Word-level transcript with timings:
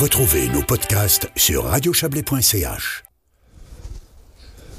Retrouvez 0.00 0.48
nos 0.48 0.62
podcasts 0.62 1.28
sur 1.36 1.64
radiochablais.ch. 1.64 3.04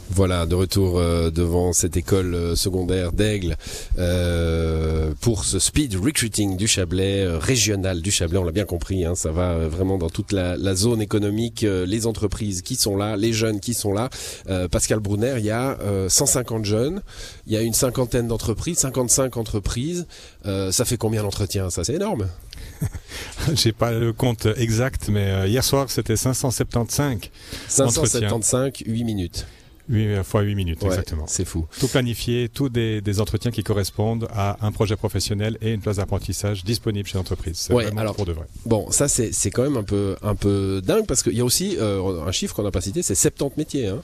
Voilà, 0.09 0.47
de 0.47 0.55
retour 0.55 0.97
euh, 0.97 1.29
devant 1.29 1.74
cette 1.74 1.96
école 1.96 2.33
euh, 2.33 2.55
secondaire 2.55 3.12
d'Aigle 3.12 3.55
euh, 3.99 5.13
pour 5.21 5.46
ce 5.46 5.60
speed 5.60 5.96
recruiting 5.96 6.57
du 6.57 6.68
Chablais, 6.68 7.28
régional 7.38 8.02
du 8.02 8.10
Chablais, 8.10 8.39
on 8.39 8.44
l'a 8.44 8.52
bien 8.52 8.65
compris, 8.65 9.05
hein, 9.05 9.13
ça 9.13 9.31
va 9.31 9.68
vraiment 9.68 9.99
dans 9.99 10.10
toute 10.10 10.31
la, 10.31 10.57
zone 10.74 11.03
économique, 11.03 11.62
les 11.62 12.08
entreprises 12.08 12.63
qui 12.63 12.76
sont 12.76 12.97
là, 12.97 13.15
les 13.15 13.31
jeunes 13.31 13.60
qui 13.60 13.76
sont 13.76 13.94
là. 13.94 14.10
Pascal 14.72 15.01
Brunner, 15.01 15.35
il 15.38 15.46
y 15.46 15.51
a 15.51 15.78
euh, 15.81 16.09
150 16.09 16.66
jeunes, 16.66 17.03
il 17.45 17.53
y 17.53 17.58
a 17.58 17.62
une 17.62 17.73
cinquantaine 17.73 18.27
d'entreprises, 18.27 18.80
55 18.80 19.38
entreprises. 19.38 20.08
Ça 20.44 20.84
fait 20.84 20.98
combien 20.98 21.22
d'entretiens 21.22 21.70
Ça, 21.70 21.84
c'est 21.84 21.94
énorme. 21.94 22.27
J'ai 23.53 23.71
pas 23.71 23.91
le 23.91 24.13
compte 24.13 24.48
exact, 24.57 25.09
mais 25.09 25.30
euh, 25.31 25.48
hier 25.48 25.63
soir 25.63 25.89
c'était 25.89 26.16
575. 26.16 27.19
575, 27.67 28.71
8 28.85 29.03
minutes. 29.03 29.45
8 29.89 30.23
fois 30.23 30.41
8 30.41 30.55
minutes, 30.55 30.81
Ouais, 30.83 30.89
exactement. 30.89 31.25
C'est 31.27 31.43
fou. 31.43 31.66
Tout 31.79 31.88
planifié, 31.88 32.47
tous 32.47 32.69
des, 32.69 33.02
des 33.02 33.19
entretiens 33.19 33.52
qui 33.52 33.61
correspondent 33.63 34.27
à 34.31 34.57
un 34.66 34.71
projet 34.71 34.95
professionnel 34.95 35.57
et 35.61 35.71
une 35.73 35.81
place 35.81 35.97
d'apprentissage 35.97 36.63
disponible 36.63 37.09
chez 37.09 37.17
l'entreprise. 37.17 37.57
C'est 37.57 37.73
Ouais, 37.73 37.88
alors- 37.97 38.16
pour 38.16 38.25
de 38.25 38.31
vrai. 38.31 38.45
Bon, 38.66 38.89
ça 38.91 39.07
c'est 39.07 39.33
c'est 39.33 39.49
quand 39.52 39.63
même 39.63 39.77
un 39.77 39.83
peu 39.83 40.16
un 40.21 40.35
peu 40.35 40.81
dingue 40.85 41.05
parce 41.07 41.23
qu'il 41.23 41.33
y 41.33 41.41
a 41.41 41.45
aussi 41.45 41.75
euh, 41.80 42.25
un 42.25 42.31
chiffre 42.31 42.55
qu'on 42.55 42.63
n'a 42.63 42.71
pas 42.71 42.80
cité, 42.81 43.02
c'est 43.02 43.16
70 43.16 43.57
métiers. 43.57 43.88
Hein. 43.88 44.02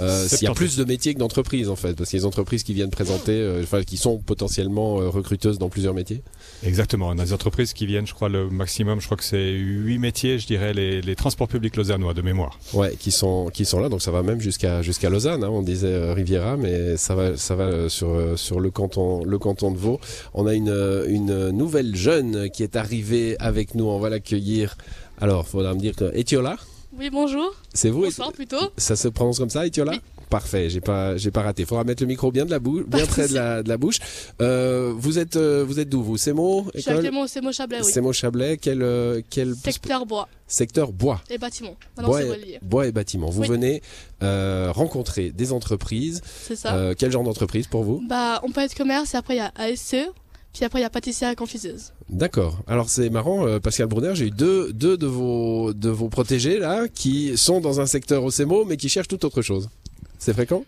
Euh, 0.00 0.26
il 0.30 0.44
y 0.44 0.46
a 0.46 0.52
70 0.52 0.54
plus 0.54 0.76
de 0.76 0.84
métiers 0.84 1.14
que 1.14 1.18
d'entreprises 1.18 1.68
en 1.68 1.76
fait, 1.76 1.94
parce 1.94 2.10
qu'il 2.10 2.18
y 2.18 2.20
a 2.20 2.22
des 2.22 2.26
entreprises 2.26 2.62
qui 2.62 2.74
viennent 2.74 2.90
présenter, 2.90 3.32
euh, 3.32 3.62
enfin 3.62 3.82
qui 3.82 3.96
sont 3.96 4.18
potentiellement 4.18 5.00
euh, 5.00 5.08
recruteuses 5.08 5.58
dans 5.58 5.68
plusieurs 5.68 5.94
métiers. 5.94 6.22
Exactement. 6.64 7.08
On 7.08 7.18
a 7.18 7.24
des 7.24 7.32
entreprises 7.32 7.72
qui 7.72 7.86
viennent, 7.86 8.06
je 8.06 8.14
crois, 8.14 8.28
le 8.28 8.48
maximum, 8.48 9.00
je 9.00 9.06
crois 9.06 9.16
que 9.16 9.24
c'est 9.24 9.50
8 9.50 9.98
métiers, 9.98 10.38
je 10.38 10.46
dirais, 10.46 10.72
les, 10.72 11.02
les 11.02 11.16
transports 11.16 11.48
publics 11.48 11.76
lausannois 11.76 12.14
de 12.14 12.22
mémoire. 12.22 12.58
Ouais, 12.72 12.94
qui 12.98 13.10
sont 13.10 13.50
qui 13.52 13.64
sont 13.64 13.80
là, 13.80 13.88
donc 13.88 14.02
ça 14.02 14.10
va 14.10 14.22
même 14.22 14.40
jusqu'à 14.40 14.82
jusqu'à 14.82 15.10
Lausanne. 15.10 15.44
Hein, 15.44 15.50
on 15.50 15.62
disait 15.62 15.88
euh, 15.88 16.14
Riviera, 16.14 16.56
mais 16.56 16.96
ça 16.96 17.14
va 17.14 17.36
ça 17.36 17.54
va 17.54 17.88
sur 17.88 18.38
sur 18.38 18.60
le 18.60 18.70
canton 18.70 19.24
le 19.24 19.38
canton 19.38 19.70
de 19.70 19.78
Vaud. 19.78 20.00
On 20.34 20.46
a 20.46 20.54
une 20.54 21.04
une 21.08 21.50
nouvelle 21.50 21.96
jeune 21.96 22.50
qui 22.50 22.62
est 22.62 22.76
arrivée 22.76 23.36
avec 23.38 23.74
nous. 23.74 23.84
On 23.84 23.98
va 23.98 24.08
l'accueillir. 24.10 24.76
Alors, 25.20 25.46
faudra 25.46 25.74
me 25.74 25.78
dire 25.78 25.94
que 25.94 26.16
Etiola, 26.16 26.56
Oui, 26.98 27.08
bonjour. 27.10 27.54
c'est 27.72 27.88
vous 27.90 28.02
Bonsoir 28.02 28.32
plutôt. 28.32 28.58
Ça 28.76 28.96
se 28.96 29.08
prononce 29.08 29.38
comme 29.38 29.48
ça, 29.50 29.66
Etiola 29.66 29.92
Oui. 29.92 30.00
Parfait, 30.28 30.70
j'ai 30.70 30.80
pas, 30.80 31.16
j'ai 31.18 31.30
pas 31.30 31.42
raté. 31.42 31.64
Faudra 31.66 31.84
mettre 31.84 32.02
le 32.02 32.06
micro 32.06 32.30
bien 32.32 32.46
de 32.46 32.50
la 32.50 32.58
bouche, 32.58 32.84
bien 32.86 33.04
près 33.06 33.28
de 33.28 33.34
la, 33.34 33.62
de 33.62 33.68
la 33.68 33.76
bouche. 33.76 33.98
Euh, 34.40 34.92
vous 34.96 35.18
êtes, 35.18 35.36
euh, 35.36 35.62
vous 35.66 35.78
êtes 35.78 35.88
d'où 35.90 36.02
vous? 36.02 36.16
C'est 36.16 36.32
mon 36.32 36.66
école? 36.74 37.06
au 37.16 37.26
CEMO 37.26 37.52
Chablais, 37.52 37.78
oui. 37.82 37.90
C'est 37.90 38.00
mon 38.00 38.12
Chablais. 38.12 38.56
Quel, 38.56 38.82
euh, 38.82 39.20
quel 39.28 39.54
Secteur 39.54 40.06
bois 40.06 40.28
secteur 40.46 40.92
bois. 40.92 41.20
et 41.30 41.38
bâtiment. 41.38 41.76
Bois 41.96 42.18
c'est 42.20 42.26
et, 42.26 42.30
relié. 42.30 42.58
bois 42.62 42.86
et 42.86 42.92
bâtiment. 42.92 43.30
Vous 43.30 43.42
Oui. 43.42 43.48
venez 43.48 43.82
euh, 44.22 44.70
rencontrer 44.70 45.30
des 45.32 45.52
entreprises. 45.52 46.20
C'est 46.42 46.56
ça. 46.56 46.74
Euh, 46.74 46.94
quel 46.96 47.10
genre 47.10 47.24
d'entreprise 47.24 47.66
pour 47.66 47.84
vous? 47.84 48.02
Bah, 48.06 48.38
on 48.42 48.50
peut 48.50 48.60
être 48.60 48.74
commerce 48.74 49.14
et 49.14 49.16
après 49.16 49.34
il 49.34 49.38
y 49.38 49.40
a 49.40 49.52
ASCE. 49.56 50.10
Puis 50.52 50.64
après 50.64 50.80
il 50.80 50.82
y 50.82 50.84
a 50.84 50.90
pâtissière 50.90 51.34
confiseuse. 51.34 51.92
D'accord. 52.08 52.58
Alors 52.66 52.88
c'est 52.88 53.08
marrant, 53.08 53.46
euh, 53.46 53.58
Pascal 53.58 53.86
Brunner, 53.86 54.14
j'ai 54.14 54.26
eu 54.26 54.30
deux, 54.30 54.72
deux 54.72 54.96
de 54.96 55.06
vos, 55.06 55.72
de 55.72 55.88
vos 55.88 56.08
protégés 56.08 56.58
là 56.58 56.88
qui 56.88 57.36
sont 57.36 57.60
dans 57.60 57.80
un 57.80 57.86
secteur 57.86 58.22
au 58.22 58.30
CEMO 58.30 58.64
mais 58.64 58.76
qui 58.76 58.88
cherchent 58.88 59.08
tout 59.08 59.24
autre 59.24 59.42
chose. 59.42 59.70
C'est 60.18 60.34
fréquent? 60.34 60.64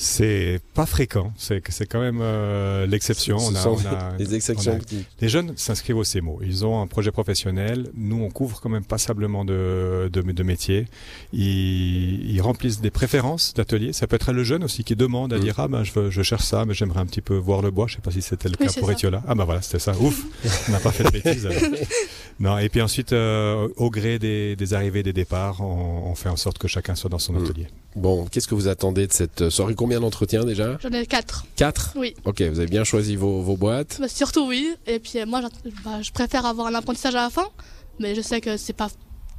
C'est 0.00 0.60
pas 0.74 0.86
fréquent, 0.86 1.32
c'est 1.36 1.60
c'est 1.70 1.86
quand 1.86 2.00
même 2.00 2.20
euh, 2.22 2.86
l'exception. 2.86 3.38
Ce 3.40 3.50
On 3.50 3.54
a, 3.56 3.58
sont 3.60 3.76
on 3.84 3.86
a- 3.88 4.16
les 4.18 4.34
exceptions. 4.36 4.74
on 4.74 4.96
a- 4.96 5.02
Les 5.20 5.28
jeunes 5.28 5.54
s'inscrivent 5.56 5.96
au 5.96 6.04
CEMO. 6.04 6.38
Ils 6.44 6.64
ont 6.64 6.80
un 6.80 6.86
projet 6.86 7.10
professionnel. 7.10 7.90
Nous, 7.96 8.22
on 8.22 8.30
couvre 8.30 8.60
quand 8.60 8.68
même 8.68 8.84
passablement 8.84 9.44
de, 9.44 10.08
de, 10.12 10.22
de 10.22 10.42
métiers. 10.44 10.86
Ils, 11.32 12.30
ils 12.32 12.40
remplissent 12.40 12.80
des 12.80 12.90
préférences 12.92 13.54
d'ateliers. 13.54 13.92
Ça 13.92 14.06
peut 14.06 14.14
être 14.16 14.32
le 14.32 14.44
jeune 14.44 14.62
aussi 14.62 14.84
qui 14.84 14.94
demande 14.94 15.32
à 15.32 15.38
Mm. 15.38 15.40
dire 15.40 15.54
ah 15.58 15.66
ben 15.68 15.82
je, 15.82 15.92
veux- 15.92 16.10
je 16.10 16.22
cherche 16.22 16.44
ça, 16.44 16.64
mais 16.64 16.74
j'aimerais 16.74 17.00
un 17.00 17.06
petit 17.06 17.20
peu 17.20 17.36
voir 17.36 17.60
le 17.60 17.70
bois. 17.72 17.86
Je 17.88 17.96
sais 17.96 18.00
pas 18.00 18.12
si 18.12 18.22
c'était 18.22 18.48
le 18.48 18.54
Oui, 18.60 18.66
cas 18.66 18.72
pour 18.78 18.86
ça. 18.86 18.92
Etiola. 18.94 19.22
Ah 19.26 19.34
ben 19.34 19.44
voilà, 19.44 19.62
c'était 19.62 19.80
ça. 19.80 19.92
Ouf, 19.98 20.22
on 20.68 20.72
n'a 20.72 20.78
pas 20.80 20.92
fait 20.92 21.04
de 21.04 21.10
bêtises. 21.10 21.46
alors. 21.46 21.60
Non. 22.40 22.56
Et 22.58 22.68
puis 22.68 22.80
ensuite, 22.80 23.12
euh, 23.12 23.66
au 23.76 23.90
gré 23.90 24.20
des, 24.20 24.54
des 24.54 24.72
arrivées, 24.74 25.02
des 25.02 25.12
départs, 25.12 25.60
on, 25.60 26.04
on 26.08 26.14
fait 26.14 26.28
en 26.28 26.36
sorte 26.36 26.58
que 26.58 26.68
chacun 26.68 26.94
soit 26.94 27.10
dans 27.10 27.18
son 27.18 27.32
Mm. 27.32 27.44
atelier. 27.44 27.66
Bon, 27.96 28.26
qu'est-ce 28.26 28.46
que 28.46 28.54
vous 28.54 28.68
attendez 28.68 29.06
de 29.06 29.12
cette 29.12 29.48
soirée? 29.50 29.74
Combien 29.74 30.00
d'entretiens 30.00 30.44
déjà? 30.44 30.78
J'en 30.80 30.90
ai 30.90 31.06
quatre. 31.06 31.46
Quatre? 31.56 31.92
Oui. 31.96 32.14
Ok, 32.24 32.42
vous 32.42 32.58
avez 32.60 32.68
bien 32.68 32.84
choisi 32.84 33.16
vos, 33.16 33.42
vos 33.42 33.56
boîtes. 33.56 33.98
Bah, 34.00 34.08
surtout 34.08 34.46
oui. 34.46 34.74
Et 34.86 34.98
puis 34.98 35.18
euh, 35.18 35.26
moi, 35.26 35.40
bah, 35.84 36.00
je 36.02 36.12
préfère 36.12 36.46
avoir 36.46 36.66
un 36.68 36.74
apprentissage 36.74 37.14
à 37.14 37.22
la 37.22 37.30
fin. 37.30 37.46
Mais 37.98 38.14
je 38.14 38.20
sais 38.20 38.40
que 38.40 38.56
c'est 38.56 38.72
pas 38.72 38.88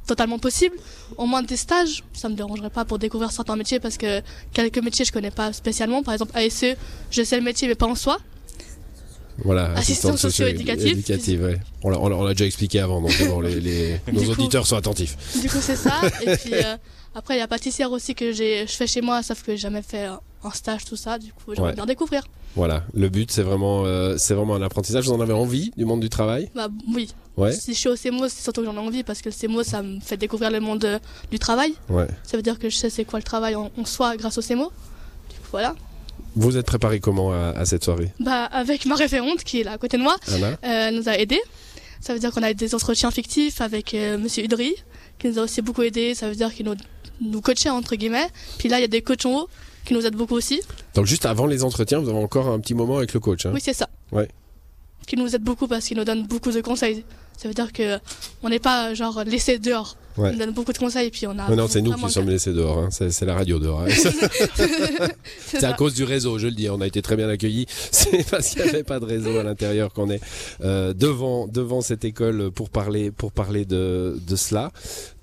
totalement 0.06 0.38
possible. 0.38 0.76
Au 1.16 1.26
moins 1.26 1.42
des 1.42 1.56
stages, 1.56 2.04
ça 2.12 2.28
me 2.28 2.34
dérangerait 2.34 2.70
pas 2.70 2.84
pour 2.84 2.98
découvrir 2.98 3.30
certains 3.30 3.56
métiers 3.56 3.80
parce 3.80 3.96
que 3.96 4.20
quelques 4.52 4.78
métiers 4.78 5.04
je 5.04 5.12
connais 5.12 5.30
pas 5.30 5.52
spécialement. 5.52 6.02
Par 6.02 6.14
exemple, 6.14 6.36
ASE, 6.36 6.76
je 7.10 7.22
sais 7.22 7.36
le 7.36 7.42
métier 7.42 7.68
mais 7.68 7.74
pas 7.74 7.86
en 7.86 7.94
soi. 7.94 8.18
Voilà, 9.44 9.72
Assistante 9.74 10.18
socio-éducative. 10.18 10.88
éducative, 10.92 11.42
ouais. 11.42 11.58
On 11.82 11.90
l'a- 11.90 11.98
on 11.98 12.28
déjà 12.28 12.44
expliqué 12.46 12.80
avant, 12.80 13.00
donc 13.00 13.12
bon, 13.28 13.40
les, 13.40 13.60
les- 13.60 14.00
nos 14.12 14.22
coup- 14.22 14.30
auditeurs 14.32 14.66
sont 14.66 14.76
attentifs. 14.76 15.16
Du 15.40 15.48
coup, 15.48 15.58
c'est 15.60 15.76
ça. 15.76 16.00
Et 16.22 16.36
puis 16.44 16.54
euh, 16.54 16.76
après, 17.14 17.36
il 17.36 17.38
y 17.38 17.42
a 17.42 17.48
pâtissière 17.48 17.90
aussi 17.92 18.14
que 18.14 18.32
j'ai, 18.32 18.66
je 18.66 18.72
fais 18.72 18.86
chez 18.86 19.00
moi, 19.00 19.22
sauf 19.22 19.42
que 19.42 19.52
j'ai 19.52 19.58
jamais 19.58 19.82
fait 19.82 20.04
un 20.06 20.50
stage, 20.52 20.84
tout 20.84 20.96
ça. 20.96 21.18
Du 21.18 21.32
coup, 21.32 21.54
j'aimerais 21.54 21.74
bien 21.74 21.86
découvrir. 21.86 22.22
Voilà, 22.56 22.82
le 22.94 23.08
but 23.08 23.30
c'est 23.30 23.42
vraiment, 23.44 23.84
euh, 23.84 24.16
c'est 24.18 24.34
vraiment 24.34 24.56
un 24.56 24.62
apprentissage. 24.62 25.06
Vous 25.06 25.12
en 25.12 25.20
avez 25.20 25.32
envie 25.32 25.70
du 25.76 25.84
monde 25.84 26.00
du 26.00 26.08
travail? 26.10 26.50
Bah 26.54 26.68
oui. 26.92 27.08
Ouais. 27.36 27.52
Si 27.52 27.72
je 27.74 27.78
suis 27.78 27.88
au 27.88 27.94
CEMO, 27.96 28.28
c'est 28.28 28.42
surtout 28.42 28.60
que 28.62 28.66
j'en 28.66 28.74
ai 28.74 28.78
envie 28.80 29.04
parce 29.04 29.22
que 29.22 29.28
le 29.28 29.34
CEMO, 29.34 29.62
ça 29.62 29.82
me 29.82 30.00
fait 30.00 30.16
découvrir 30.16 30.50
le 30.50 30.58
monde 30.60 30.84
euh, 30.84 30.98
du 31.30 31.38
travail. 31.38 31.74
Ouais. 31.88 32.08
Ça 32.24 32.36
veut 32.36 32.42
dire 32.42 32.58
que 32.58 32.68
je 32.68 32.76
sais 32.76 32.90
c'est 32.90 33.04
quoi 33.04 33.18
le 33.20 33.22
travail 33.22 33.54
en, 33.54 33.70
en 33.78 33.84
soi 33.84 34.16
grâce 34.16 34.36
au 34.36 34.42
CEMO. 34.42 34.64
Du 35.30 35.36
coup, 35.36 35.46
voilà. 35.52 35.76
Vous 36.36 36.56
êtes 36.56 36.66
préparé 36.66 37.00
comment 37.00 37.32
à, 37.32 37.50
à 37.50 37.64
cette 37.64 37.84
soirée? 37.84 38.12
Bah 38.20 38.44
avec 38.44 38.86
ma 38.86 38.94
référente 38.94 39.42
qui 39.44 39.60
est 39.60 39.64
là 39.64 39.72
à 39.72 39.78
côté 39.78 39.96
de 39.96 40.02
moi, 40.02 40.16
Anna 40.28 40.48
euh, 40.48 40.56
elle 40.62 40.96
nous 40.96 41.08
a 41.08 41.18
aidés. 41.18 41.40
Ça 42.00 42.14
veut 42.14 42.18
dire 42.20 42.30
qu'on 42.30 42.42
a 42.42 42.50
eu 42.50 42.54
des 42.54 42.74
entretiens 42.74 43.10
fictifs 43.10 43.60
avec 43.60 43.92
euh, 43.94 44.16
Monsieur 44.16 44.44
Udry, 44.44 44.74
qui 45.18 45.28
nous 45.28 45.38
a 45.38 45.42
aussi 45.42 45.60
beaucoup 45.60 45.82
aidés. 45.82 46.14
Ça 46.14 46.28
veut 46.28 46.34
dire 46.34 46.54
qu'il 46.54 46.64
nous, 46.66 46.74
nous 47.20 47.40
coachait 47.40 47.68
entre 47.68 47.94
guillemets. 47.96 48.28
Puis 48.58 48.68
là, 48.68 48.78
il 48.78 48.82
y 48.82 48.84
a 48.84 48.88
des 48.88 49.02
coachs 49.02 49.26
en 49.26 49.40
haut 49.40 49.48
qui 49.84 49.92
nous 49.94 50.06
aident 50.06 50.16
beaucoup 50.16 50.34
aussi. 50.34 50.60
Donc 50.94 51.06
juste 51.06 51.26
avant 51.26 51.46
les 51.46 51.62
entretiens, 51.62 51.98
vous 51.98 52.08
avez 52.08 52.18
encore 52.18 52.48
un 52.48 52.58
petit 52.60 52.74
moment 52.74 52.98
avec 52.98 53.12
le 53.12 53.20
coach. 53.20 53.44
Hein? 53.44 53.50
Oui, 53.52 53.60
c'est 53.62 53.74
ça. 53.74 53.88
Ouais. 54.12 54.28
Qui 55.06 55.16
nous 55.16 55.34
aide 55.34 55.42
beaucoup 55.42 55.66
parce 55.66 55.84
qu'il 55.86 55.96
nous 55.96 56.04
donne 56.04 56.26
beaucoup 56.26 56.52
de 56.52 56.60
conseils. 56.60 57.04
Ça 57.36 57.48
veut 57.48 57.54
dire 57.54 57.72
que 57.72 57.98
on 58.42 58.48
n'est 58.48 58.58
pas 58.58 58.94
genre 58.94 59.22
laissé 59.24 59.58
dehors. 59.58 59.96
Ouais. 60.20 60.30
Il 60.32 60.38
donne 60.38 60.52
beaucoup 60.52 60.72
de 60.72 60.78
conseils 60.78 61.06
et 61.06 61.10
puis 61.10 61.26
on 61.26 61.38
a. 61.38 61.48
Mais 61.48 61.56
non, 61.56 61.66
c'est 61.68 61.80
nous 61.82 61.92
qui 61.94 62.10
sommes 62.10 62.28
laissés 62.28 62.52
dehors. 62.52 62.78
Hein. 62.78 62.88
C'est 62.90 63.24
la 63.24 63.34
radio 63.34 63.58
dehors. 63.58 63.82
hein. 63.82 63.86
C'est 65.46 65.64
à 65.64 65.72
cause 65.72 65.94
du 65.94 66.04
réseau, 66.04 66.38
je 66.38 66.46
le 66.46 66.52
dis. 66.54 66.68
On 66.70 66.80
a 66.80 66.86
été 66.86 67.02
très 67.02 67.16
bien 67.16 67.28
accueillis. 67.28 67.66
C'est 67.90 68.28
parce 68.30 68.48
qu'il 68.50 68.62
n'y 68.62 68.68
avait 68.68 68.84
pas 68.84 69.00
de 69.00 69.04
réseau 69.04 69.38
à 69.38 69.42
l'intérieur 69.42 69.92
qu'on 69.92 70.10
est 70.10 70.20
euh, 70.62 70.92
devant 70.92 71.46
devant 71.46 71.80
cette 71.80 72.04
école 72.04 72.50
pour 72.50 72.70
parler 72.70 73.10
pour 73.10 73.32
parler 73.32 73.64
de 73.64 74.18
de 74.26 74.36
cela. 74.36 74.70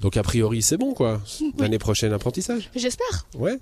Donc 0.02 0.18
a 0.18 0.24
priori 0.24 0.62
c'est 0.62 0.78
bon 0.78 0.94
quoi. 0.94 1.22
L'année 1.60 1.80
prochaine 1.80 2.14
apprentissage. 2.14 2.70
J'espère. 2.76 3.28
Ouais. 3.38 3.58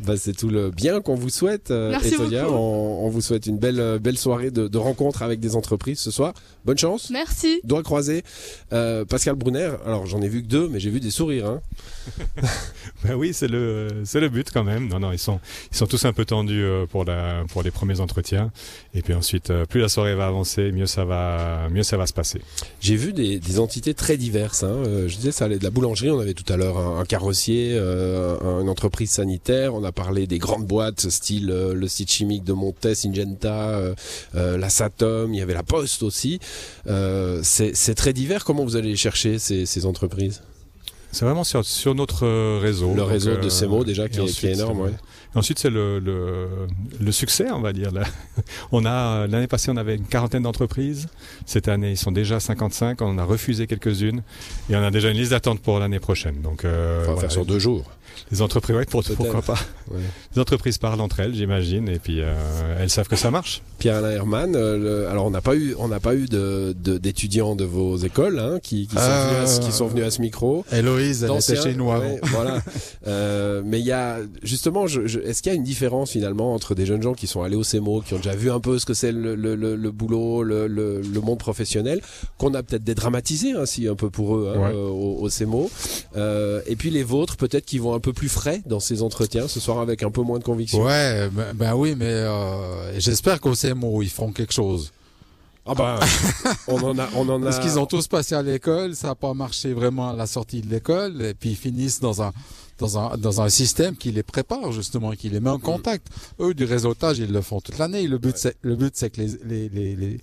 Bah, 0.00 0.14
c'est 0.16 0.32
tout 0.36 0.48
le 0.48 0.70
bien 0.70 1.00
qu'on 1.00 1.14
vous 1.14 1.30
souhaite, 1.30 1.70
euh, 1.70 1.90
Merci 1.90 2.16
beaucoup. 2.16 2.34
On, 2.34 3.04
on 3.06 3.08
vous 3.08 3.20
souhaite 3.20 3.46
une 3.46 3.58
belle 3.58 3.80
euh, 3.80 3.98
belle 3.98 4.18
soirée 4.18 4.50
de, 4.50 4.68
de 4.68 4.78
rencontres 4.78 5.22
avec 5.22 5.40
des 5.40 5.56
entreprises 5.56 5.98
ce 6.00 6.10
soir. 6.10 6.34
Bonne 6.64 6.78
chance. 6.78 7.10
Merci. 7.10 7.60
Doigt 7.64 7.82
croisé. 7.82 8.22
Euh, 8.72 9.04
Pascal 9.04 9.36
Brunner. 9.36 9.70
Alors 9.86 10.06
j'en 10.06 10.20
ai 10.22 10.28
vu 10.28 10.42
que 10.42 10.48
deux, 10.48 10.68
mais 10.68 10.79
j'ai 10.80 10.90
vu 10.90 10.98
des 11.00 11.10
sourires. 11.10 11.46
Hein. 11.46 11.60
Ben 13.04 13.14
oui, 13.14 13.32
c'est 13.32 13.48
le 13.48 13.88
c'est 14.04 14.20
le 14.20 14.28
but 14.28 14.50
quand 14.52 14.62
même. 14.64 14.88
Non 14.88 14.98
non, 15.00 15.10
ils 15.12 15.18
sont 15.18 15.40
ils 15.72 15.76
sont 15.76 15.86
tous 15.86 16.04
un 16.04 16.12
peu 16.12 16.26
tendus 16.26 16.62
euh, 16.62 16.84
pour 16.86 17.04
la 17.06 17.44
pour 17.50 17.62
les 17.62 17.70
premiers 17.70 18.00
entretiens. 18.00 18.50
Et 18.92 19.00
puis 19.00 19.14
ensuite, 19.14 19.48
euh, 19.50 19.64
plus 19.64 19.80
la 19.80 19.88
soirée 19.88 20.14
va 20.14 20.26
avancer, 20.26 20.70
mieux 20.72 20.84
ça 20.86 21.04
va 21.06 21.68
mieux 21.70 21.82
ça 21.82 21.96
va 21.96 22.06
se 22.06 22.12
passer. 22.12 22.42
J'ai 22.80 22.96
vu 22.96 23.12
des, 23.14 23.38
des 23.38 23.58
entités 23.58 23.94
très 23.94 24.18
diverses. 24.18 24.64
Hein. 24.64 24.82
Euh, 24.86 25.08
je 25.08 25.16
disais, 25.16 25.32
ça 25.32 25.46
allait 25.46 25.58
de 25.58 25.64
la 25.64 25.70
boulangerie, 25.70 26.10
on 26.10 26.20
avait 26.20 26.34
tout 26.34 26.50
à 26.52 26.56
l'heure 26.58 26.76
un, 26.76 27.00
un 27.00 27.04
carrossier, 27.06 27.70
euh, 27.72 28.36
un- 28.40 28.60
une 28.60 28.68
entreprise 28.68 29.10
sanitaire, 29.10 29.74
on 29.74 29.82
a 29.84 29.92
parlé 29.92 30.26
des 30.26 30.38
grandes 30.38 30.66
boîtes, 30.66 31.08
style 31.08 31.50
euh, 31.50 31.72
le 31.74 31.88
site 31.88 32.10
chimique 32.12 32.44
de 32.44 32.52
Montes, 32.52 32.92
Syngenta, 32.94 33.70
euh, 34.34 34.58
la 34.58 34.68
Satom, 34.68 35.32
il 35.32 35.38
y 35.38 35.42
avait 35.42 35.54
la 35.54 35.62
Poste 35.62 36.02
aussi. 36.02 36.38
C'est 36.86 37.74
c'est 37.74 37.94
très 37.94 38.12
divers. 38.12 38.44
Comment 38.44 38.64
vous 38.64 38.76
allez 38.76 38.94
chercher 38.96 39.38
ces, 39.38 39.64
ces 39.64 39.86
entreprises? 39.86 40.42
C'est 41.12 41.24
vraiment 41.24 41.44
sur, 41.44 41.64
sur 41.64 41.94
notre 41.94 42.58
réseau. 42.60 42.94
Le 42.94 43.02
réseau 43.02 43.36
de 43.36 43.46
euh, 43.46 43.48
CMO 43.48 43.84
déjà 43.84 44.08
qui 44.08 44.20
est, 44.20 44.26
qui 44.26 44.46
est 44.46 44.52
énorme. 44.52 44.80
ouais. 44.80 44.90
Et 45.34 45.38
Ensuite, 45.38 45.58
c'est 45.58 45.70
le, 45.70 45.98
le, 45.98 46.48
le 47.00 47.12
succès, 47.12 47.50
on 47.50 47.60
va 47.60 47.72
dire. 47.72 47.92
Là. 47.92 48.02
On 48.72 48.84
a 48.84 49.26
l'année 49.26 49.46
passée, 49.46 49.70
on 49.70 49.76
avait 49.76 49.96
une 49.96 50.04
quarantaine 50.06 50.42
d'entreprises. 50.42 51.08
Cette 51.46 51.68
année, 51.68 51.92
ils 51.92 51.96
sont 51.96 52.12
déjà 52.12 52.40
55. 52.40 53.00
On 53.02 53.06
en 53.10 53.18
a 53.18 53.24
refusé 53.24 53.66
quelques-unes 53.66 54.22
et 54.68 54.76
on 54.76 54.82
a 54.82 54.90
déjà 54.90 55.10
une 55.10 55.16
liste 55.16 55.30
d'attente 55.32 55.60
pour 55.60 55.78
l'année 55.78 56.00
prochaine. 56.00 56.40
Donc, 56.42 56.64
euh, 56.64 56.96
On 56.96 57.00
va 57.00 57.04
voilà, 57.06 57.20
faire 57.22 57.32
sur 57.32 57.46
deux 57.46 57.58
jours. 57.58 57.84
les 58.32 58.42
entreprises, 58.42 58.76
ouais, 58.76 58.84
pour, 58.86 59.02
pourquoi 59.04 59.42
pas. 59.42 59.58
Ouais. 59.90 60.00
Les 60.34 60.40
entreprises 60.40 60.78
parlent 60.78 61.00
entre 61.00 61.20
elles, 61.20 61.34
j'imagine, 61.34 61.88
et 61.88 61.98
puis 61.98 62.20
euh, 62.20 62.34
elles 62.80 62.90
savent 62.90 63.08
que 63.08 63.16
ça 63.16 63.30
marche. 63.30 63.62
Pierre-Alain 63.78 64.10
Herman, 64.10 64.54
euh, 64.56 64.76
le- 64.78 65.08
alors 65.08 65.26
on 65.26 65.30
n'a 65.30 65.40
pas 65.40 65.54
eu, 65.56 65.74
on 65.78 65.88
n'a 65.88 66.00
pas 66.00 66.14
eu 66.14 66.26
de, 66.26 66.74
de- 66.78 66.98
d'étudiants 66.98 67.56
de 67.56 67.64
vos 67.64 67.96
écoles 67.96 68.38
hein, 68.38 68.58
qui, 68.62 68.86
qui, 68.88 68.94
sont 68.96 69.00
Euh, 69.00 69.30
venus 69.30 69.42
à, 69.42 69.46
ce- 69.46 69.60
qui 69.60 69.72
sont 69.72 69.86
venus 69.86 70.04
à 70.04 70.10
ce 70.10 70.20
micro. 70.20 70.64
Héloïse, 70.72 71.24
elle 71.24 71.36
était 71.36 71.56
chez 71.62 71.74
nous 71.74 71.90
avant. 71.92 72.04
ouais, 72.04 72.20
voilà. 72.24 72.58
Euh, 73.06 73.62
mais 73.64 73.80
il 73.80 73.86
y 73.86 73.92
a 73.92 74.18
justement, 74.42 74.86
je, 74.86 75.06
je- 75.06 75.19
est-ce 75.24 75.42
qu'il 75.42 75.50
y 75.52 75.54
a 75.54 75.56
une 75.56 75.62
différence 75.64 76.10
finalement 76.10 76.54
entre 76.54 76.74
des 76.74 76.86
jeunes 76.86 77.02
gens 77.02 77.14
qui 77.14 77.26
sont 77.26 77.42
allés 77.42 77.56
au 77.56 77.62
CEMO, 77.64 78.00
qui 78.02 78.14
ont 78.14 78.18
déjà 78.18 78.34
vu 78.34 78.50
un 78.50 78.60
peu 78.60 78.78
ce 78.78 78.86
que 78.86 78.94
c'est 78.94 79.12
le, 79.12 79.34
le, 79.34 79.54
le, 79.54 79.76
le 79.76 79.90
boulot, 79.90 80.42
le, 80.42 81.02
monde 81.22 81.38
professionnel, 81.38 82.00
qu'on 82.38 82.54
a 82.54 82.62
peut-être 82.62 82.84
dédramatisé 82.84 83.52
ainsi 83.52 83.88
un 83.88 83.94
peu 83.94 84.10
pour 84.10 84.36
eux 84.36 84.52
hein, 84.54 84.58
Ouais. 84.60 84.74
euh, 84.74 84.88
au, 84.88 85.18
au 85.22 85.28
CEMO, 85.28 85.70
euh, 86.16 86.60
et 86.66 86.76
puis 86.76 86.90
les 86.90 87.02
vôtres 87.02 87.36
peut-être 87.36 87.64
qui 87.66 87.78
vont 87.78 87.94
un 87.94 88.00
peu 88.00 88.12
plus 88.12 88.28
frais 88.28 88.62
dans 88.66 88.80
ces 88.80 89.02
entretiens 89.02 89.48
ce 89.48 89.60
soir 89.60 89.78
avec 89.80 90.02
un 90.02 90.10
peu 90.10 90.22
moins 90.22 90.38
de 90.38 90.44
conviction? 90.44 90.82
Ouais, 90.82 91.28
ben, 91.30 91.52
ben 91.54 91.74
oui, 91.74 91.94
mais 91.96 92.06
euh, 92.06 92.98
j'espère 92.98 93.40
qu'au 93.40 93.54
CMO, 93.54 94.02
ils 94.02 94.08
feront 94.10 94.32
quelque 94.32 94.52
chose. 94.52 94.92
Ah 95.66 95.74
bah, 95.74 96.00
on 96.68 96.82
en 96.82 96.98
a, 96.98 97.08
on 97.14 97.28
en 97.28 97.42
a. 97.42 97.44
Parce 97.44 97.58
qu'ils 97.60 97.78
ont 97.78 97.86
tous 97.86 98.08
passé 98.08 98.34
à 98.34 98.42
l'école, 98.42 98.96
ça 98.96 99.08
n'a 99.08 99.14
pas 99.14 99.34
marché 99.34 99.72
vraiment 99.74 100.08
à 100.08 100.14
la 100.14 100.26
sortie 100.26 100.62
de 100.62 100.70
l'école, 100.70 101.20
et 101.22 101.34
puis 101.34 101.50
ils 101.50 101.56
finissent 101.56 102.00
dans 102.00 102.22
un 102.22 102.32
dans 102.80 102.98
un 102.98 103.16
dans 103.16 103.40
un 103.40 103.48
système 103.48 103.96
qui 103.96 104.10
les 104.10 104.22
prépare 104.22 104.72
justement, 104.72 105.12
qui 105.12 105.28
les 105.28 105.40
met 105.40 105.50
en 105.50 105.58
contact. 105.58 106.08
Eux, 106.40 106.54
du 106.54 106.64
réseautage, 106.64 107.18
ils 107.18 107.32
le 107.32 107.42
font 107.42 107.60
toute 107.60 107.78
l'année. 107.78 108.06
Le 108.06 108.18
but, 108.18 108.36
c'est 108.36 108.56
le 108.62 108.74
but, 108.74 108.92
c'est 108.94 109.10
que 109.10 109.20
les 109.20 109.28
les 109.44 109.68
les, 109.68 109.96
les 109.96 110.20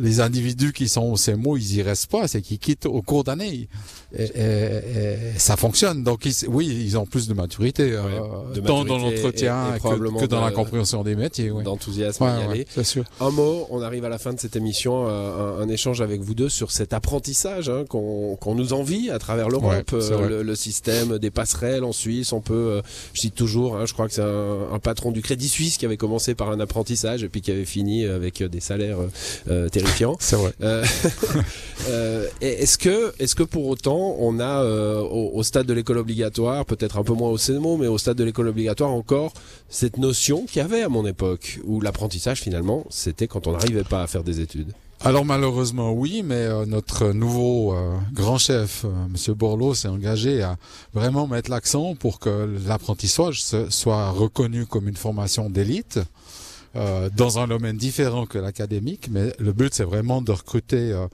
les 0.00 0.20
individus 0.20 0.72
qui 0.72 0.88
sont 0.88 1.02
au 1.02 1.16
CMO, 1.16 1.56
ils 1.56 1.76
y 1.76 1.82
restent 1.82 2.10
pas, 2.10 2.28
c'est 2.28 2.42
qu'ils 2.42 2.58
quittent 2.58 2.86
au 2.86 3.02
cours 3.02 3.24
d'année. 3.24 3.68
Et, 4.16 4.22
et- 4.24 4.24
et 5.34 5.38
ça 5.38 5.56
fonctionne. 5.56 6.04
Donc 6.04 6.24
ils- 6.24 6.48
oui, 6.48 6.66
ils 6.68 6.96
ont 6.96 7.06
plus 7.06 7.28
de 7.28 7.34
maturité, 7.34 7.92
euh, 7.92 8.02
de 8.54 8.60
tant 8.60 8.84
dans 8.84 8.94
maturité 8.94 9.16
l'entretien 9.16 9.74
et 9.74 9.80
que- 9.80 10.26
dans 10.26 10.40
la 10.44 10.52
compréhension 10.52 11.02
des 11.02 11.16
métiers. 11.16 11.50
Ouais. 11.50 11.62
d'enthousiasme 11.64 12.22
à 12.22 12.26
y 12.26 12.38
Ouais, 12.38 12.44
aller. 12.44 12.58
ouais, 12.60 12.66
c'est 12.70 12.84
sûr. 12.84 13.04
Un 13.20 13.30
mot, 13.30 13.66
on 13.70 13.82
arrive 13.82 14.04
à 14.04 14.08
la 14.08 14.18
fin 14.18 14.32
de 14.32 14.40
cette 14.40 14.56
émission, 14.56 15.06
euh, 15.08 15.58
un, 15.58 15.62
un 15.62 15.68
échange 15.68 16.00
avec 16.00 16.20
vous 16.20 16.34
deux 16.34 16.48
sur 16.48 16.70
cet 16.70 16.92
apprentissage 16.92 17.68
hein, 17.68 17.84
qu'on 17.88 18.54
nous 18.54 18.72
envie 18.72 19.10
à 19.10 19.18
travers 19.18 19.48
l'Europe, 19.48 19.90
euh, 19.92 20.28
le, 20.28 20.42
le 20.42 20.54
système 20.54 21.18
des 21.18 21.30
passerelles 21.30 21.84
en 21.84 21.92
Suisse. 21.92 22.32
On 22.32 22.40
peut, 22.40 22.80
je 23.14 23.20
cite 23.20 23.34
toujours, 23.34 23.76
hein, 23.76 23.86
je 23.86 23.92
crois 23.92 24.06
que 24.08 24.14
c'est 24.14 24.22
un, 24.22 24.72
un 24.72 24.78
patron 24.78 25.10
du 25.12 25.22
Crédit 25.22 25.48
Suisse 25.48 25.76
qui 25.76 25.84
avait 25.86 25.96
commencé 25.96 26.34
par 26.34 26.50
un 26.50 26.60
apprentissage 26.60 27.22
et 27.22 27.28
puis 27.28 27.40
qui 27.40 27.50
avait 27.50 27.64
fini 27.64 28.04
avec 28.04 28.42
des 28.42 28.60
salaires 28.60 28.98
euh, 29.00 29.08
euh, 29.56 29.68
terrifiants. 29.68 30.16
C'est 30.20 30.36
vrai. 30.36 30.52
Euh, 30.62 30.84
euh, 31.88 32.26
est-ce 32.40 32.78
que, 32.78 33.12
est-ce 33.18 33.34
que 33.34 33.42
pour 33.42 33.66
autant, 33.66 34.16
on 34.18 34.38
a 34.40 34.64
au, 34.64 35.32
au 35.34 35.42
stade 35.42 35.66
de 35.66 35.74
l'école 35.74 35.98
obligatoire, 35.98 36.64
peut-être 36.64 36.98
un 36.98 37.04
peu 37.04 37.12
moins 37.12 37.30
au 37.30 37.38
CNMO, 37.38 37.76
mais 37.76 37.86
au 37.86 37.98
stade 37.98 38.16
de 38.16 38.24
l'école 38.24 38.48
obligatoire 38.48 38.90
encore 38.90 39.32
cette 39.68 39.98
notion 39.98 40.46
qu'il 40.46 40.62
y 40.62 40.64
avait 40.64 40.82
à 40.82 40.88
mon 40.88 41.06
époque, 41.06 41.60
où 41.64 41.80
l'apprentissage 41.80 42.40
finalement, 42.40 42.84
c'était 42.90 43.26
quand 43.26 43.46
on 43.46 43.52
n'arrivait 43.52 43.84
pas 43.84 44.02
à 44.02 44.06
faire 44.06 44.22
des 44.22 44.40
études? 44.40 44.72
Alors 45.00 45.26
malheureusement 45.26 45.92
oui, 45.92 46.22
mais 46.24 46.34
euh, 46.34 46.64
notre 46.64 47.12
nouveau 47.12 47.74
euh, 47.74 47.94
grand 48.12 48.38
chef, 48.38 48.84
euh, 48.84 48.88
Monsieur 49.10 49.34
Borloo, 49.34 49.74
s'est 49.74 49.88
engagé 49.88 50.42
à 50.42 50.56
vraiment 50.94 51.26
mettre 51.26 51.50
l'accent 51.50 51.94
pour 51.94 52.18
que 52.18 52.58
l'apprentissage 52.66 53.42
soit 53.68 54.10
reconnu 54.10 54.64
comme 54.64 54.88
une 54.88 54.96
formation 54.96 55.50
d'élite 55.50 56.00
euh, 56.76 57.08
dans 57.16 57.38
un 57.38 57.48
domaine 57.48 57.76
différent 57.76 58.26
que 58.26 58.38
l'académique. 58.38 59.08
Mais 59.10 59.32
le 59.38 59.52
but 59.52 59.74
c'est 59.74 59.84
vraiment 59.84 60.22
de 60.22 60.32
recruter 60.32 60.92
euh, 60.92 61.06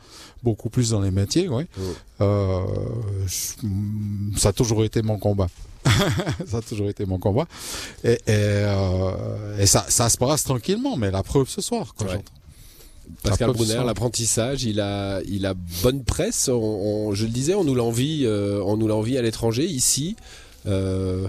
beaucoup 0.43 0.69
plus 0.69 0.91
dans 0.91 1.01
les 1.01 1.11
métiers. 1.11 1.49
Oui. 1.49 1.65
Mm. 1.77 1.81
Euh, 2.23 2.61
je- 3.27 3.67
mm, 3.67 4.37
ça 4.37 4.51
a 4.51 4.53
toujours 4.53 4.85
été 4.85 5.03
mon 5.03 5.19
combat. 5.19 5.49
ça 6.47 6.59
a 6.59 6.63
toujours 6.63 6.89
été 6.89 7.07
mon 7.07 7.19
combat. 7.19 7.47
Et, 8.05 8.19
et, 8.27 8.65
et 9.59 9.67
ça, 9.67 9.85
ça 9.89 10.09
se 10.09 10.17
passe 10.17 10.45
tranquillement, 10.45 10.97
mais 10.97 11.11
la 11.11 11.23
preuve 11.23 11.49
ce 11.49 11.61
soir. 11.61 11.95
Quand 11.97 12.07
Ouais. 12.07 12.21
Pascal 13.25 13.53
Brunner, 13.53 13.83
l'apprentissage, 13.85 14.63
il 14.65 14.81
a, 14.81 15.21
il 15.29 15.45
a 15.45 15.55
bonne 15.83 16.03
presse. 16.05 16.49
On, 16.49 16.55
on- 16.55 17.15
je 17.15 17.25
le 17.25 17.31
disais, 17.33 17.55
on 17.55 17.65
nous 17.65 17.75
l'envie, 17.75 18.27
on 18.29 18.77
nous 18.77 18.87
l'envie 18.87 19.19
à 19.19 19.23
l'étranger. 19.23 19.67
Ici, 19.67 20.17
euh, 20.67 21.27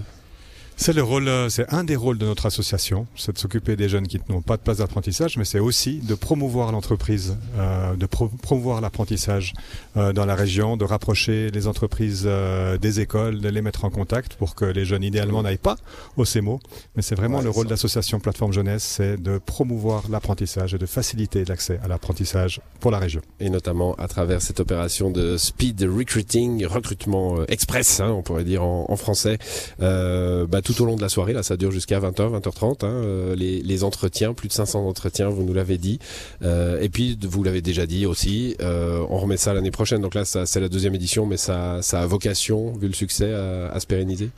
C'est 0.76 0.92
le 0.92 1.02
rôle, 1.04 1.28
euh, 1.28 1.48
c'est 1.48 1.72
un 1.72 1.84
des 1.84 1.94
rôles 1.94 2.18
de 2.18 2.26
notre 2.26 2.46
association, 2.46 3.06
c'est 3.16 3.32
de 3.32 3.38
s'occuper 3.38 3.76
des 3.76 3.88
jeunes 3.88 4.08
qui 4.08 4.20
n'ont 4.28 4.42
pas 4.42 4.56
de 4.56 4.62
place 4.62 4.78
d'apprentissage, 4.78 5.36
mais 5.38 5.44
c'est 5.44 5.60
aussi 5.60 5.98
de 5.98 6.14
promouvoir 6.14 6.72
l'entreprise, 6.72 7.36
euh, 7.56 7.94
de 7.94 8.06
pro- 8.06 8.28
promouvoir 8.42 8.80
l'apprentissage 8.80 9.54
euh, 9.96 10.12
dans 10.12 10.26
la 10.26 10.34
région, 10.34 10.76
de 10.76 10.84
rapprocher 10.84 11.50
les 11.52 11.68
entreprises 11.68 12.24
euh, 12.26 12.76
des 12.76 12.98
écoles, 13.00 13.40
de 13.40 13.48
les 13.48 13.62
mettre 13.62 13.84
en 13.84 13.90
contact 13.90 14.34
pour 14.34 14.56
que 14.56 14.64
les 14.64 14.84
jeunes 14.84 15.04
idéalement 15.04 15.42
n'aillent 15.44 15.58
pas 15.58 15.76
au 16.16 16.24
CEMO. 16.24 16.58
Mais 16.96 17.02
c'est 17.02 17.14
vraiment 17.14 17.38
Ouais, 17.38 17.44
le 17.44 17.50
rôle 17.50 17.66
de 17.66 17.70
l'association 17.70 18.18
Plateforme 18.18 18.52
Jeunesse, 18.52 18.82
c'est 18.82 19.16
de 19.16 19.38
promouvoir 19.38 20.02
l'apprentissage 20.10 20.74
et 20.74 20.78
de 20.78 20.86
faciliter 20.86 21.44
l'accès 21.44 21.78
à 21.84 21.88
l'apprentissage 21.88 22.60
pour 22.80 22.90
la 22.90 22.98
région. 22.98 23.20
et 23.38 23.48
notamment 23.48 23.94
à 23.94 24.08
travers 24.08 24.42
cette 24.42 24.58
opération 24.60 25.10
de 25.10 25.36
speed 25.36 25.82
recruiting, 25.82 26.66
recrutement 26.66 27.44
express, 27.46 28.00
hein, 28.00 28.10
on 28.10 28.22
pourrait 28.22 28.44
dire 28.44 28.64
en, 28.64 28.86
en 28.90 28.96
français, 28.96 29.38
bah, 29.78 30.60
tout 30.64 30.80
au 30.82 30.86
long 30.86 30.96
de 30.96 31.02
la 31.02 31.08
soirée, 31.08 31.32
là 31.32 31.42
ça 31.42 31.56
dure 31.56 31.70
jusqu'à 31.70 32.00
20h, 32.00 32.40
20h30, 32.40 32.84
hein, 32.84 32.88
euh, 32.88 33.36
les, 33.36 33.62
les 33.62 33.84
entretiens, 33.84 34.34
plus 34.34 34.48
de 34.48 34.52
500 34.54 34.86
entretiens, 34.88 35.28
vous 35.28 35.44
nous 35.44 35.54
l'avez 35.54 35.78
dit, 35.78 35.98
Euh, 36.42 36.80
et 36.80 36.88
puis 36.88 37.16
vous 37.22 37.42
l'avez 37.44 37.62
déjà 37.62 37.86
dit 37.86 38.06
aussi, 38.06 38.56
euh, 38.60 39.04
on 39.08 39.18
remet 39.18 39.36
ça 39.36 39.54
l'année 39.54 39.70
prochaine, 39.70 40.00
donc 40.00 40.14
là 40.14 40.24
c'est 40.24 40.60
la 40.60 40.68
deuxième 40.68 40.94
édition, 40.94 41.26
mais 41.26 41.36
ça, 41.36 41.80
ça 41.82 42.00
a 42.00 42.06
vocation, 42.06 42.72
vu 42.72 42.88
le 42.88 42.94
succès, 42.94 43.32
à, 43.32 43.70
à 43.72 43.80
se 43.80 43.86
pérenniser. 43.86 44.30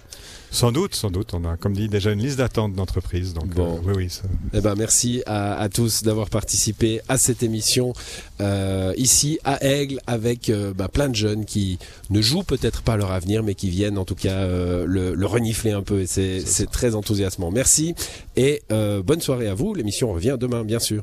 Sans 0.51 0.73
doute, 0.73 0.95
sans 0.95 1.11
doute, 1.11 1.35
on 1.35 1.45
a, 1.45 1.57
comme 1.57 1.75
dit, 1.75 1.89
déjà 1.89 2.13
une 2.13 2.21
liste 2.23 2.39
d'attente 2.39 2.73
d'entreprises. 2.73 3.35
Donc, 3.35 3.49
Bon. 3.49 3.77
euh, 3.77 3.81
oui, 3.87 3.93
oui. 3.97 4.11
ça- 4.11 4.23
Eh 4.55 4.61
ben, 4.61 4.75
merci 4.75 5.23
à, 5.27 5.55
à 5.61 5.69
tous 5.69 6.03
d'avoir 6.03 6.31
participé 6.31 7.01
à 7.09 7.19
cette 7.19 7.43
émission 7.43 7.93
euh, 8.41 8.93
ici 8.97 9.39
à 9.45 9.63
Aigle 9.65 10.01
avec 10.07 10.49
euh, 10.49 10.73
bah, 10.75 10.89
plein 10.89 11.09
de 11.09 11.15
jeunes 11.15 11.45
qui 11.45 11.79
ne 12.11 12.21
jouent 12.23 12.43
peut-être 12.45 12.83
pas 12.83 12.97
leur 12.97 13.13
avenir 13.13 13.43
mais 13.43 13.55
qui 13.55 13.69
viennent 13.71 13.99
en 13.99 14.05
tout 14.05 14.15
cas 14.15 14.47
le, 14.47 15.15
le 15.15 15.27
renifler 15.27 15.73
un 15.73 15.83
peu 15.83 16.01
et 16.01 16.07
c'est 16.07 16.41
c'est 16.41 16.71
très 16.71 16.95
enthousiasmant. 16.95 17.51
Merci 17.51 17.95
et 18.37 18.63
bonne 19.05 19.21
soirée 19.21 19.49
à 19.49 19.55
vous. 19.55 19.75
L'émission 19.75 20.13
revient 20.13 20.37
demain 20.39 20.65
bien 20.65 20.79
sûr. 20.79 21.03